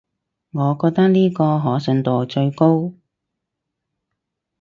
[0.49, 2.91] 我覺得呢個可信度最高